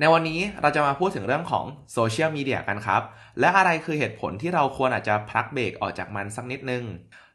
[0.00, 3.02] ในวันนี้เราจะมาพูดถึงเรื่องของโซเชียลมีเดียกันครับ
[3.40, 6.84] และอะไรคือเหตุผลที่เราควรอาจจะพักเบรกออกจากมันสักนิดนึง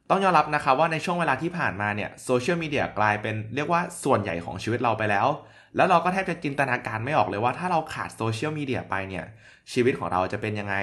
[0.10, 5.28] ต้องยอมรับนะครับว่าในช่วงเวลาที่ผ่านมาเนี่ยโซเชียลมีเดียกลายเป็นเรียกว่าส่วนใหญ่ของชีวิตเราไปแล้ว
[5.76, 9.26] แล้วเราก็แทบจะจินตนาการไม่ออกเลยว่าถ้าเราขาดโซเชียลมีเดียไปเนี่ย
[9.74, 10.76] ชีวิตของเราจะเป็นยังไง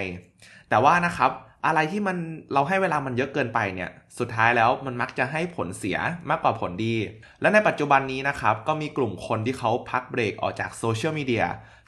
[0.69, 1.31] แต่ว่านะครับ
[1.67, 2.17] อะไรที่มัน
[2.53, 5.99] เราให้เวลามันเยอะเกินไปเนี่ย สุดท้ายแล้วมันมักจะให้ผลเสีย
[6.31, 6.95] มากกว่าผลดี
[7.41, 11.47] และในปัจจุบันนี้นะครับ ก็มีกลุ่มคนที่เขาพักเบรกออกจากโซเชียลมีเดีย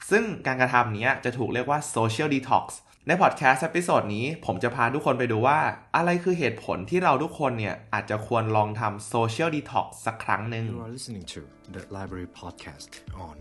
[0.09, 5.59] ซึ่งการกระทำนี้จะถูกเรียกว่า social detox ในพอดแคสต์ episode นี้ผมจะพาทุกคนไปดูว่า
[5.95, 11.41] อะไรคือเหตุผลที่เราทุกคนเนี่ย อาจจะควรลองทำ social detox สักครั้งหนึ่ง You are listening to
[11.75, 12.89] the Library Podcast
[13.27, 13.35] on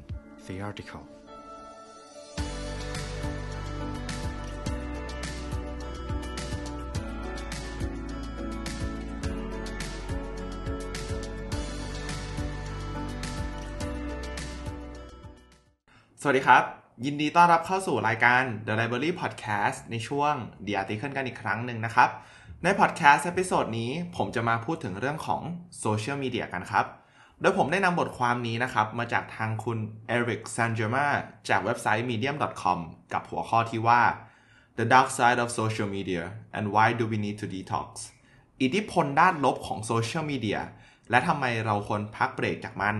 [0.46, 1.04] The Article.
[16.24, 16.64] สวัสดีครับ
[17.04, 20.34] ยินดีต้อนรับเข้าสู่รายการ The Library Podcast ในช่วง
[20.66, 22.10] The Article กันอีกครั้งหนึ่งนะครับ
[22.64, 25.42] ใน podcast เอพิโซดนี้ผมจะมาพูดถึงเรื่องของ
[25.80, 26.86] โซเชียลมีเดียกันครับ
[27.40, 31.06] โดยผมได้นำบทความนี้นะครับ มาจากทางคุณเอริกซันเจอร์มา
[31.48, 32.78] จากเว็บไซต์ medium.com
[33.12, 34.02] กับหัวข้อที่ว่า
[34.78, 36.22] The Dark Side of Social Media
[36.56, 37.88] and Why Do We Need to Detox
[38.62, 40.60] อิทธิพลด้านลบของโซเชียลมีเดีย
[41.10, 42.96] และทำไมเราควรพักเบรกจากมัน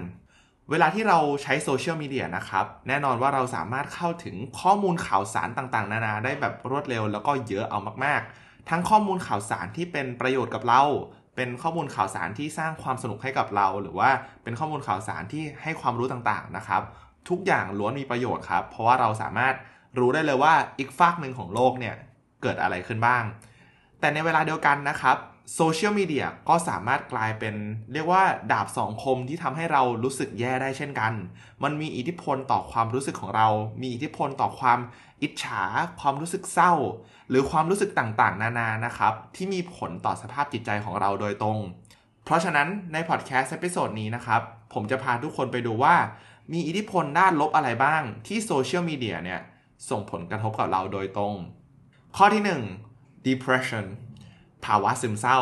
[0.73, 10.83] เวลาที่เราใช้โซเชียลมีเดียนะครับ แน่นอนว่าเราสามารถเข้าถึงข้อมูลข่าวสารต่างๆ นานาได้แบบรวดเร็วแล้วก็เยอะเอามากๆ ทั้งข้อมูลข่าวสารที่เป็นประโยชน์กับเรา
[11.37, 14.11] เป็นข้อมูลข่าวสารที่สร้างความสนุกให้กับเรา หรือว่า
[14.43, 16.83] เป็นข้อมูลข่าวสารที่ให้ความรู้ต่างๆนะครับ
[17.29, 19.55] ทุกอย่างล้วนมีประโยชน์ครับ เพราะว่าเราสามารถ
[19.99, 21.95] รู้ได้เลยว่าอีกฝากหนึ่งของโลกเนี่ย
[22.43, 23.23] เกิดอะไรขึ้นบ้าง
[24.01, 25.17] แต่ในเวลาเดียวกันนะครับ
[25.55, 27.55] โซเชียลมีเดียก็สามารถกลายเป็น
[27.93, 31.13] เรียกว่าดาบสองคมที่ทำให้เรารู้สึกแย่ได้เช่นกัน
[31.63, 33.49] มันมีอิทธิพลต่อความรู้สึกของเรา
[33.81, 34.79] มีอิทธิพลต่อความ
[35.23, 35.63] อิจฉา
[36.01, 36.73] ความรู้สึกเศร้า
[37.29, 41.59] หรือความรู้สึกต่างๆ นานานะครับ ที่มีผลต่อสภาพจิตใจของเราโดยตรง
[42.25, 44.41] เพราะฉะนั้นในพอดแคสต์ episode นี้นะครับ
[44.73, 45.97] ผมจะพาทุกคนไปดูว่า
[46.53, 49.41] มีอิทธิพลด้านลบอะไรบ้าง ที่โซเชียลมีเดียเนี่ย
[49.91, 51.35] ส่งผลกระทบกับเราโดยตรง
[52.17, 52.43] ข้อที่
[52.87, 53.85] 1 depression
[54.65, 55.41] ภาวะซึมเศร้า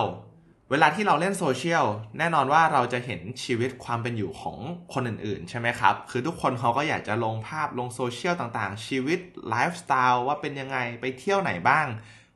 [0.71, 1.85] เวลาที่เราเล่นโซเชียล
[2.19, 4.59] แน่นอนว่าเราจะเห็นชีวิตความเป็นอยู่ของ
[4.95, 11.87] คนอื่นๆ ใช่ไหมครับ คือทุกคนเขาก็อยากจะลงภาพลงโซเชียลต่างๆ ชีวิตไลฟ์สไตล์ว่าเป็นยังไงไปเที่ยวไหนบ้าง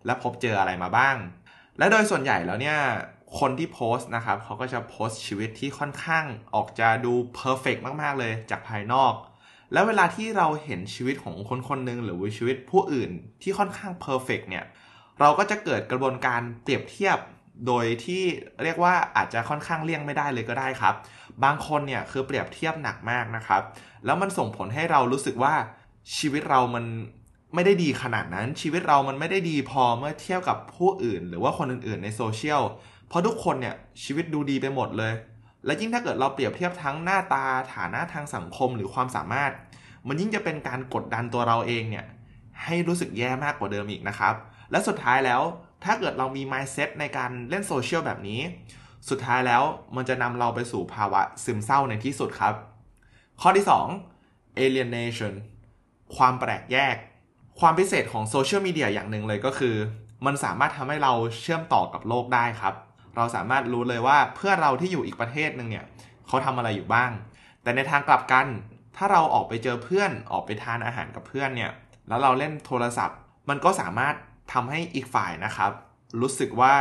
[0.06, 1.17] และพบเจออะไรมาบ้าง
[1.78, 2.78] และโดยส่วนใหญ่แล้วเนี่ย
[3.39, 6.25] คนที่โพสต์นะครับเขาก็จะโพสต์ชีวิตที่ค่อนข้าง
[6.55, 9.15] ออกจะดู perfect มากๆเลยจากภายนอก
[9.73, 13.11] แล้วเวลาที่เราเห็นชีวิตของคนคนหนึ่งหรือว่าชีวิตผู้อื่น
[13.43, 14.65] ที่ค่อนข้าง perfect เนี่ย
[15.20, 17.19] เราก็จะเกิดกระบวนการเปรียบเทียบ
[17.66, 18.22] โดยที่
[18.62, 20.94] เรียกว่าอาจจะค่อนข้างเลี่ยงไม่ได้เลยก็ได้ครับ
[21.44, 23.62] บางคนเนี่ยคือเปรียบเทียบหนักมากนะครับ
[24.04, 25.54] แล้วมันส่งผลให้เรารู้สึกว่า
[26.16, 26.84] ชีวิตเรามัน
[27.54, 32.62] ไม่ได้ดีขนาดนั้น ชีวิตเรามันไม่ได้ดีพอเมื่อเทียบกับผู้อื่น หรือว่าคนอื่นๆในโซเชียล
[33.08, 35.12] เพราะทุกคนเนี่ยชีวิตดูดีไปหมดเลย
[35.64, 37.44] และยิ่งถ้าเกิดเราเปรียบเทียบทั้งหน้าตา
[37.75, 39.52] ฐานะทางสังคมหรือความสามารถ
[40.08, 42.06] มันยิ่งจะเป็นการกดดันตัวเราเองเนี่ย
[42.64, 44.34] ให้รู้สึกแย่มากกว่าเดิมอีกนะครับ
[44.70, 45.42] และสุดท้ายแล้ว
[45.84, 48.41] ถ้าเกิดเรามี mindset ในการเล่นโซเชียลแบบนี้
[49.08, 49.62] สุดท้ายแล้ว
[49.97, 52.54] มันจะนำเราไปสู่ภาวะซึมเศร้าในที่สุดครับ
[53.41, 53.64] ข้อที่
[54.10, 55.34] 2 alienation
[56.16, 56.97] ความแปลกแยก
[57.60, 59.76] ความพิเศษของโซเชียลมีเดียอย่างหนึ่งเลยก็คือ
[60.26, 62.75] มันสามารถทำให้เราเชื่อมต่อกับโลกได้ครับ
[63.16, 65.84] เราสามารถรู้เลยว่าเพื่อเราที่อยู่อีกประเทศหนึ่งเนี่ย
[66.26, 67.10] เขาทำอะไรอยู่บ้าง
[67.62, 68.46] แต่ในทางกลับกัน
[68.96, 71.70] ถ้าเราออกไปเจอเพื่อนออกไปทานอาหารกับเพื่อนเนี่ย
[72.08, 74.14] แล้วเราเล่นโทรศัพท์ มันก็สามารถ
[74.53, 75.71] ทำให้อีกฝ่ายนะครับ
[76.21, 76.75] รู้สึกว่า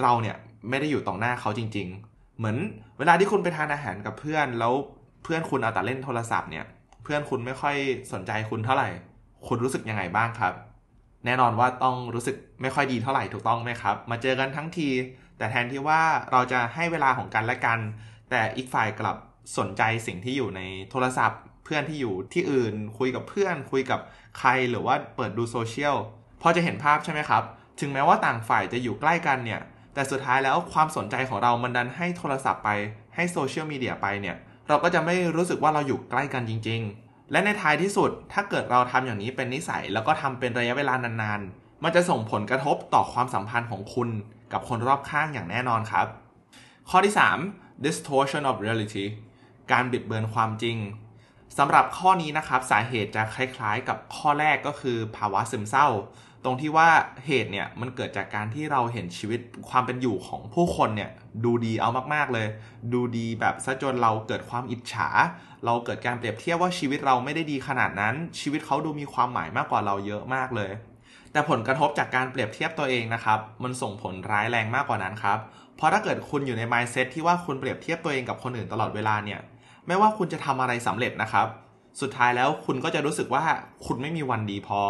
[0.00, 0.36] เราเนี่ย
[0.68, 2.56] ไม่ได้อยู่ตรงหน้าเขาจริง ๆ เหมือน
[2.98, 4.74] เวลาที่คุณไปทานอาหารกับเพื่อนแล้ว
[5.24, 6.64] เพื่อนคุณเอาแต่เล่นโทรศัพท์เนี่ย
[7.04, 7.76] เพื่อนคุณไม่ค่อย
[8.12, 8.88] สนใจคุณเท่าไหร่
[9.46, 10.54] คุณรู้สึกยังไงบ้างครับ
[11.26, 14.88] แน่นอนว่าต้องรู้สึกไม่ค่อยดีเท่าไหร่ถูกต้องไหมครับ มาเจอกันทั้งที
[15.38, 16.02] แต่แทนที่ว่า
[16.32, 17.78] เราจะให้เวลาของกันและกัน
[18.30, 19.16] แต่อีกฝ่ายกลับ
[19.58, 24.00] สนใจสิ่งที่อยู่ในโทรศัพท์ เพื่อนที่อยู่ที่อื่น คุยกับเพื่อน คุยกับ
[24.38, 25.96] ใครหรือว่าเปิดดูโซเชียล
[26.42, 27.42] พอจะเห็นภาพใช่ไหมครับ
[27.80, 29.60] ถึงแม้ว่าต่างฝ่ายจะอยู่ใกล้กันเนี่ย
[29.94, 32.70] แต่สุดท้ายแล้วความสนใจของเรามันดันให้โทรศัพท์ไป
[33.14, 34.36] ให้โซเชียลมีเดียไปเนี่ย
[34.68, 44.08] เราก็จะไม่รู้สึกว่าเราอยู่ใกล้กันจริง ๆ และในท้ายที่สุด ถ้าเกิดเราทำอย่างนี้เป็นนิสัย แล้วก็ทำเป็นระยะเวลานานๆ มันจะส่งผลกระทบต่อความสัมพันธ์ของคุณ
[44.52, 46.06] กับคนรอบข้างอย่างแน่นอนครับ
[46.90, 47.14] ข้อที่
[47.48, 49.04] 3 distortion of reality
[49.72, 50.76] การบิดเบือนความจริง
[51.58, 55.88] สำหรับข้อนี้นะครับสาเหตุจะคล้ายๆ กับข้อแรกก็คือภาวะซึมเศร้า
[56.44, 56.88] ตรงที่ว่า
[57.26, 59.40] เหตุเนี่ยมันเกิดจากการที่เราเห็นชีวิต
[59.70, 61.10] ความเป็นอยู่ของผู้คนเนี่ย
[61.44, 62.48] ดูดีเอามากๆเลย
[62.92, 65.08] ดูดีแบบซะจนเราเกิดความอิจฉา
[65.64, 70.70] เราเกิดการเปรียบเทียบว่าชีวิตเราไม่ได้ดีขนาดนั้น ชีวิตเขาดูมีความหมายมากกว่าเราเยอะมากเลย
[71.32, 75.38] แต่ผลกระทบจากการเปรียบเทียบตัวเองนะครับมันส่งผลร้ายแรงมากกว่านั้นครับ
[75.76, 79.40] เพราะถ้าเกิดคุณอยู่ใน mindset ที่ว่าคุณเปรียบเทียบตัวเองกับคนอื่นตลอดเวลาเนี่ย
[79.86, 81.46] ไม่ว่าคุณจะทำอะไรสำเร็จนะครับ
[82.00, 83.44] สุดท้ายแล้วคุณก็จะรู้สึกว่า
[83.86, 84.80] คุณไม่มีวันดีพอ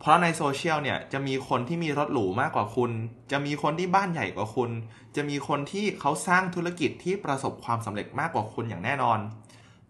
[0.00, 2.90] เพราะในโซเชียลเนี่ยจะมีคนที่มีรถหรูมากกว่าคุณ
[3.32, 4.70] จะมีคนที่บ้านใหญ่กว่าคุณ
[5.16, 9.18] จะมีคนที่เขาสร้างธุรกิจที่ประสบความสำเร็จมากกว่าคุณอย่างแน่นอน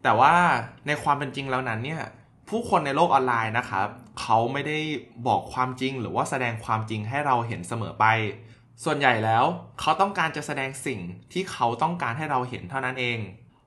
[0.03, 0.35] แต่ว่า
[0.87, 2.03] ในความเป็นจริงแล้วนั้นเนี่ย
[2.49, 3.89] ผู้คนในโลกออนไลน์นะครับ
[4.21, 4.79] เขาไม่ได้
[5.27, 8.07] บอกความจริง หรือว่าแสดงความจริงให้เราเห็นเสมอไป
[8.85, 9.45] ส่วนใหญ่แล้ว
[9.81, 11.01] เขาต้องการจะแสดงสิ่ง
[11.33, 13.19] ที่เขาต้องการให้เราเห็นเท่านั้นเอง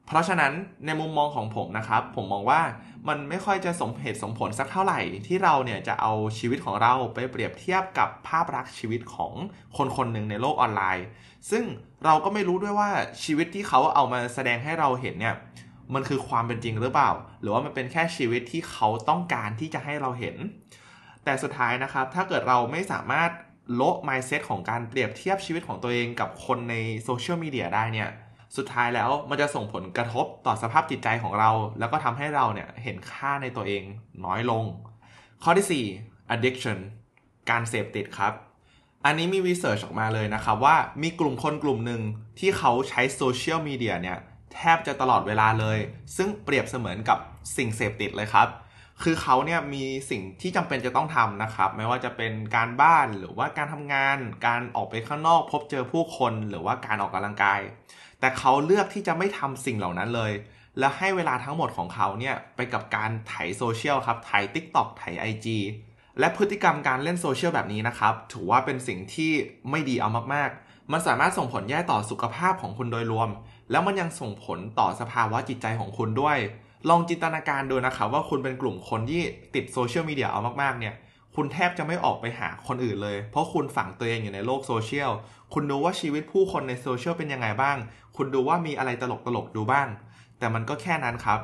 [0.06, 0.54] เพราะฉะนั้น
[0.86, 2.62] ในมุมมองของผมนะครับ ผมมองว่า
[3.08, 9.34] มันไม่ค่อยจะสมเหตุสมผลสักเท่าไหร่ ที่เราเนี่ยจะเอาชีวิตของเราไปเปรียบเทียบกับภาพลักษณ์ชีวิตของ
[9.78, 11.06] คนคนหนึ่งในโลกออนไลน์
[11.52, 11.64] ซึ่ง
[12.06, 12.90] เราก็ไม่รู้ด้วยว่า
[13.24, 15.36] ชีวิตที่เขาเอามาแสดงให้เราเห็นเนี่ย
[15.94, 17.12] มันคือความเป็นจริงหรือเปล่า
[17.42, 20.36] หรือว่ามันเป็นแค่ชีวิตที่เขาต้องการที่จะให้เราเห็น
[21.24, 23.32] แต่สุดท้ายนะครับ ถ้าเกิดเราไม่สามารถ
[23.76, 28.10] โละ mindset ของการเปรียบเทียบชีวิตของตัวเองกับคนในโซเชียลมีเดียได้เนี่ย
[28.58, 33.84] สุดท้ายแล้วมันจะส่งผลกระทบต่อสภาพจิตใจของเรา แล้วก็ทำให้เราเนี่ยเห็นค่าในตัวเอง
[34.26, 34.64] น้อยลง
[35.44, 36.78] ข้อที่ 4 addiction
[37.50, 38.34] การเสพติดครับ
[39.06, 42.02] อันนี้มีวิจัยออกมาเลยนะครับว่ามีกลุ่มคนกลุ่มหนึ่ง
[42.40, 44.18] ที่เขาใช้โซเชียลมีเดียเนี่ย
[44.54, 45.80] แทบจะตลอดเวลาเลย
[46.18, 47.20] ซึ่งเปรียบเสมือนกับ
[47.58, 48.48] สิ่งเสพติดเลยครับ
[49.04, 57.60] คือเขาเนี่ยมีสิ่งที่จำเป็นจะต้องทำนะครับ ไม่ว่าจะเป็นการบ้านหรือว่าการทำงาน การออกไปข้างนอกพบเจอผู้คนหรือว่าการออกกำลังกาย
[58.20, 60.32] แต่เขาเลือกที่จะไม่ทำสิ่งเหล่านั้นเลย
[60.80, 65.48] และให้เวลาทั้งหมดของเขาเนี่ยไปกับการไถโซเชียลครับไถ TikTok ไถ IG
[66.20, 69.32] และพฤติกรรมการเล่นโซเชียลแบบนี้นะครับ ถือว่าเป็นสิ่งที่
[69.70, 73.30] ไม่ดีเอามากๆ มันสามารถส่งผลแย่ต่อสุขภาพของคุณโดยรวม
[73.72, 76.38] แล้วมันยังส่งผลต่อสภาวะจิตใจของคุณด้วย
[76.90, 79.22] ลองจินตนาการดูนะครับว่าคุณเป็นกลุ่มคนที่
[79.56, 80.94] ติดโซเชียลมีเดียเอามากๆเนี่ย
[81.36, 85.12] คุณแทบจะไม่ออกไปหาคนอื่นเลย เพราะคุณฝังตัวเองอยู่ในโลกโซเชียล
[85.54, 87.78] คุณดูว่าชีวิตผู้คนในโซเชียลเป็นยังไงบ้าง
[88.18, 89.04] คุณดูว่ามีอะไรต
[89.36, 89.88] ลกๆดูบ้าง
[90.40, 91.40] แต่มันก็แค่นั้นครับ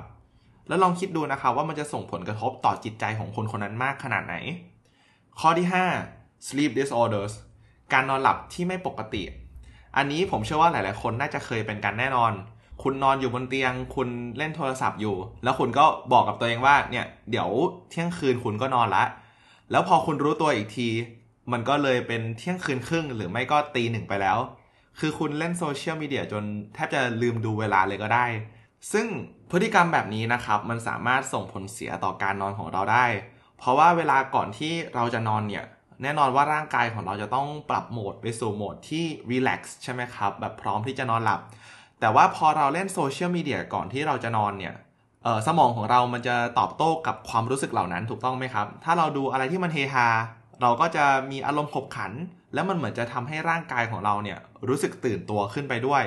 [0.67, 4.35] แล้วลองคิดดูนะครับว่ามันจะส่งผลกระทบต่อจิตใจของคนคนนั้นมากขนาดไหน
[5.39, 5.67] ข้อที่
[6.07, 7.33] 5 sleep disorders
[7.93, 9.23] การนอนหลับที่ไม่ปกติ
[9.97, 12.33] อันนี้ผมเชื่อว่าหลาย ๆ คนน่าจะเคยเป็นกันแน่นอน
[12.83, 17.49] คุณนอนอยู่บนเตียง คุณเล่นโทรศัพท์อยู่ แล้วคุณก็บอกกับตัวเองว่าเนี่ยเดี๋ยว
[17.89, 19.03] เที่ยงคืนคุณก็นอนละ
[19.71, 20.89] แล้วพอคุณรู้ตัวอีกที
[21.51, 24.37] มันก็เลยเป็นเที่ยงคืนครึ่ง หรือไม่ก็ตีหนึ่งไปแล้ว
[24.99, 28.25] คือคุณเล่นโซเชียลมีเดียจนแทบจะลืมดูเวลาเลยก็ได้
[28.91, 29.07] ซึ่ง
[29.51, 33.05] พฤติกรรมแบบนี้นะครับ มันสามารถส่งผลเสียต่อการนอนของเราได้
[33.57, 35.65] เพราะว่าเวลาก่อนที่เราจะนอนเนี่ย
[36.03, 41.39] แน่นอนว่าร่างกายของเราจะต้องปรับโหมดไปสู่โหมดที่รีแลกซ์ใช่ไหมครับ แบบพร้อมที่จะนอนหลับ
[41.99, 44.75] แต่ว่าพอเราเล่นโซเชียลมีเดียก่อนที่เราจะนอนเนี่ย
[45.47, 50.07] สมองของเรามันจะตอบโต้กับความรู้สึกเหล่านั้นถูกต้องไหมครับ ถ้าเราดูอะไรที่มันเฮฮา
[50.61, 52.11] เราก็จะมีอารมณ์ขบขัน
[52.53, 56.03] แล้วมันเหมือนจะทำให้ร่างกายของเราเนี่ยรู้สึกตื่นตัวขึ้นไปด้วย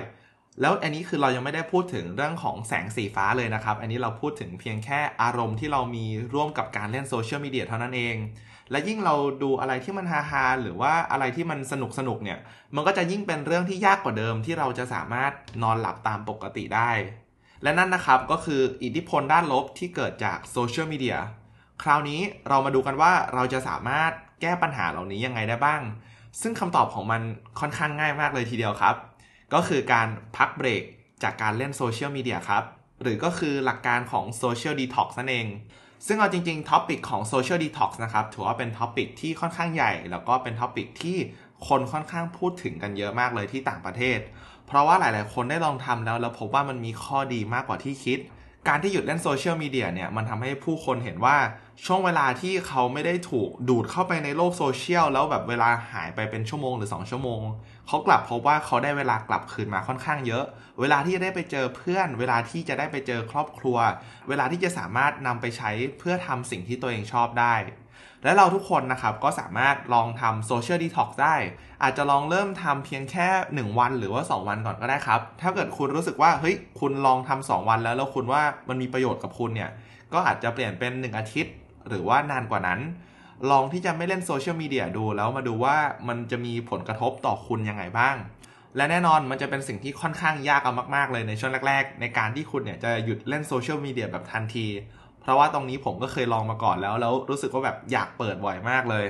[0.61, 8.17] แล้วอันนี้คือเรายังไม่ได้พูดถึงเรื่องของแสงสีฟ้าเลยนะครับ อันนี้เราพูดถึงเพียงแค่อารมณ์ที่เรามีร่วมกับการเล่นโซเชียลมีเดียเท่านั้นเอง
[8.71, 12.39] และยิ่งเราดูอะไรที่มันฮาฮาหรือว่าอะไรที่มันสนุกสนุกเนี่ย
[12.75, 15.33] มันก็จะยิ่งเป็นเรื่องที่ยากกว่าเดิมที่เราจะสามารถ
[15.63, 16.91] นอนหลับตามปกติได้
[17.65, 21.19] และนั่นนะครับก็คืออิทธิพลด้านลบที่เกิดจากโซเชียลมีเดีย
[21.83, 25.83] คราวนี้เรามาดูกันว่าเราจะสามารถแก้ปัญหาเหล่านี้ยังไงได้บ้าง
[26.41, 27.23] ซึ่งคำตอบของมัน
[27.61, 28.95] ค่อนข้างง่ายมากเลยทีเดียวครับ
[29.55, 30.83] ก็คือการพักเบรก
[31.23, 32.65] จากการเล่นโซเชียลมีเดียครับ
[33.03, 35.47] หรือก็คือหลักการของ social detox นั่นเอง
[36.07, 41.17] ซึ่งเอาจริงๆ topic ของ social detox นะครับถือว่าเป็น topic ที่ค่อนข้างใหญ่ แล้วก็เป็น topic ที่
[41.69, 44.19] คนค่อนข้างพูดถึงกันเยอะมากเลยที่ต่างประเทศ
[44.67, 48.19] เพราะว่าหลาย ๆ คนได้ลองทำแล้วแล้วพบว่ามันมีข้อดีมากกว่าที่คิด
[48.69, 51.37] การที่หยุดเล่นโซเชียลมีเดียเนี่ยมันทำให้ผู้คนเห็นว่า
[51.87, 57.41] ช่วงเวลาที่เขาไม่ได้ถูกดูดเข้าไปในโลกโซเชียลแล้วแบบเวลาหายไปเป็นชั่วโมงหรือ 2 ชั่วโมง
[57.87, 60.45] เขากลับพบว่าเขาได้เวลากลับคืนมาค่อนข้างเยอะ
[60.81, 63.77] เวลาที่จะได้ไปเจอเพื่อน เวลาที่จะได้ไปเจอครอบครัว
[64.29, 67.55] เวลาที่จะสามารถนำไปใช้เพื่อทำสิ่งที่ตัวเองชอบได้
[68.25, 71.37] และเราทุกคนนะครับก็สามารถลองทำ social detox ได้
[71.83, 79.71] อาจจะลองเริ่มทำเพียงแค่ 1 วันหรือว่า 2 วันก่อนก็ได้ครับ ถ้าเกิดคุณรู้สึกว่าเฮ้ยคุณลองทำ2วันแล้วแล้วคุณว่ามันมีประโยชน์กับคุณเนี่ย
[80.13, 81.55] ก็อาจจะเปลี่ยนเป็น 1 อาทิตย์
[81.89, 82.81] หรือว่านานกว่านั้น
[83.51, 85.77] ลองที่จะไม่เล่นโซเชียลมีเดียดูแล้วมาดูว่า
[86.09, 88.17] มันจะมีผลกระทบต่อคุณยังไงบ้าง
[88.77, 94.67] และแน่นอนมันจะเป็นสิ่งที่ค่อนข้างยากเอามาก ๆ เลยในช่วงแรก ๆ ในการที่คุณเนี่ยจะหยุดเล่นโซเชียลมีเดียแบบทันที
[95.25, 99.07] เพราะว่าตรงนี้ผมก็เคยลองมาก่อนแล้วแล้วรู้สึกว่าแบบอยากเปิดบ่อยมากเลย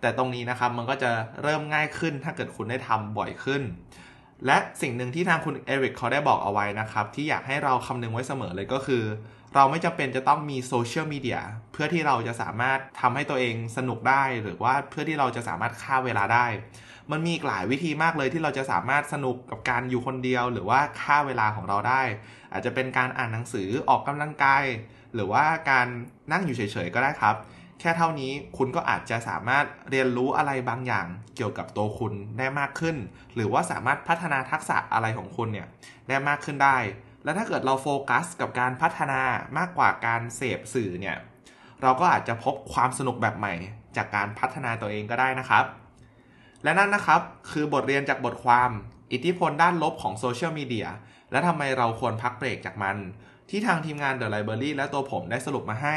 [0.00, 1.10] แต่ตรงนี้นะครับมันก็จะ
[1.42, 3.62] เริ่มง่ายขึ้นถ้าเกิดคุณได้ทำบ่อยขึ้น
[4.46, 9.02] และสิ่งหนึ่งที่ทางคุณเอริกเขาได้บอกเอาไว้นะครับที่อยากให้เราคำนึงไว้เสมอเลยก็คือ
[9.54, 11.40] เราไม่จำเป็นจะต้องมีโซเชียลมีเดีย
[11.72, 16.46] เพื่อที่เราจะสามารถทำให้ตัวเองสนุกได้ หรือว่าเพื่อที่เราจะสามารถฆ่าเวลาได้
[17.10, 22.02] มันมีหลายวิธีมากเลยที่เราจะสามารถสนุกกับการอยู่คนเดียว หรือว่าฆ่าเวลาของเราได้
[22.52, 24.64] อาจจะเป็นการอ่านหนังสือออกกำลังกาย
[25.14, 25.86] หรือว่าการ
[26.32, 27.36] นั่งอยู่เฉยๆก็ได้ครับ
[27.80, 32.96] แค่เท่านี้คุณก็อาจจะสามารถเรียนรู้อะไรบางอย่างเกี่ยวกับตัวคุณได้มากขึ้น
[33.34, 35.66] หรือว่าสามารถพัฒนาทักษะอะไรของคุณเนี่ย
[36.08, 36.76] ได้มากขึ้นได้
[37.26, 39.20] และถ้าเกิดเราโฟกัสกับการพัฒนา
[39.58, 41.16] มากกว่าการเสพสื่อเนี่ย
[41.82, 43.54] เราก็อาจจะพบความสนุกแบบใหม่
[43.96, 45.64] จากการพัฒนาตัวเองก็ได้นะครับ
[46.64, 48.70] และนั่นนะครับคือบทเรียนจากบทความ
[49.12, 50.88] อิทธิพลด้านลบของโซเชียลมีเดีย
[51.30, 52.96] และทำไมเราควรพักเบรกจากมัน
[53.50, 55.96] ที่ทางทีมงาน The Library และตัวผมได้สรุปมาให้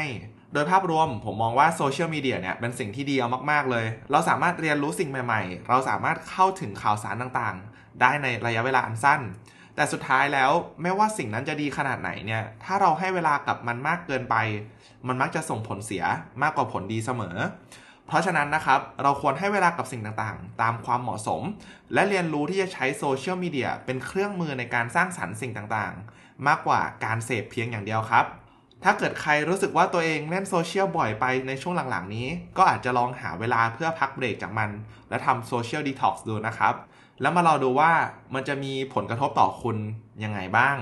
[0.52, 9.20] โดยภาพรวมผมมองว่าโซเชียลมีเดียเนี่ยเป็นสิ่งที่ดีเอามาก ๆ เลย เราสามารถเรียนรู้สิ่งใหม่ ๆ เราสามารถเข้าถึงข่าวสารต่างๆ ได้ในระยะเวลาอันสั้น
[9.80, 10.50] แต่สุดท้ายแล้ว
[10.82, 14.36] ไม่ว่าสิ่งนั้นจะดีขนาดไหนเนี่ย ถ้าเราให้เวลากับมันมากเกินไป
[15.06, 16.04] มันมักจะส่งผลเสีย
[16.42, 17.36] มากกว่าผลดีเสมอ
[18.06, 21.42] เพราะฉะนั้นนะครับ เราควรให้เวลากับสิ่งต่างๆ ตามความเหมาะสม
[21.94, 28.24] และเรียนรู้ที่จะใช้โซเชียลมีเดียเป็นเครื่องมือในการสร้างสรรค์สิ่งต่างๆ มากกว่าการเสพเพียงอย่างเดียวครับ
[28.84, 34.70] ถ้าเกิดใครรู้สึกว่าตัวเองเล่นโซเชียลบ่อยไปในช่วงหลังๆ นี้ ก็อาจจะลองหาเวลาเพื่อพักเบรกจากมัน
[35.10, 36.74] และทำ social detox ดูนะครับ
[37.20, 37.92] แล้วมารอดูว่า
[38.34, 39.76] มันจะมีผลกระทบต่อคุณ
[40.24, 40.76] ยังไงบ้าง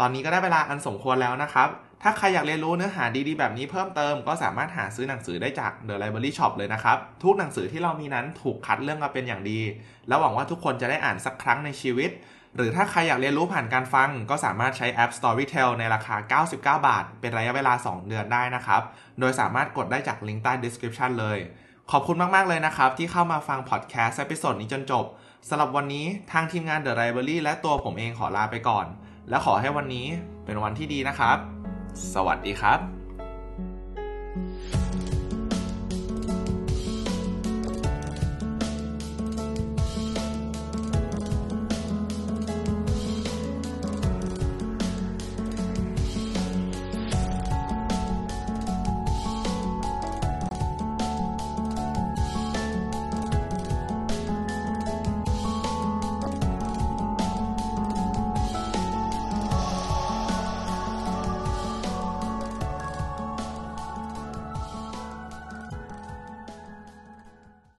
[0.00, 1.68] ตอนนี้ก็ได้เวลาอันสมควรแล้วนะครับ
[2.02, 9.60] ถ้าใครอยากเรียนรู้เนื้อหาดีๆ แบบนี้เพิ่มเติมก็สามารถหาซื้อหนังสือได้จาก The Library Shop เลยนะครับ ทุกหนังสือที่เรามีนั้นถูกคัดเลือกมาเป็นอย่างดี
[10.08, 12.10] และหวังว่าทุกคนจะได้อ่านสักครั้งในชีวิต
[12.56, 18.82] หรือถ้าใครอยากเรียนรู้ผ่านการฟัง ก็สามารถใช้แอป Storytel ในราคา 99 บาท เป็นระยะเวลา 2 เดือนได้นะครับ
[19.20, 21.38] โดยสามารถกดได้จากลิงก์ใต้ description เลย
[21.90, 25.04] ขอบคุณมากๆเลยนะครับที่เข้ามาฟังพอดแคสต์ episode นี้จนจบ
[25.48, 28.86] สำหรับวันนี้ทางทีมงาน The Library และตัวผมเองขอลาไปก่อน
[29.28, 30.06] และขอให้วันนี้
[30.44, 31.38] เป็นวันที่ดีนะครับ
[32.14, 33.03] สวัสดีครับ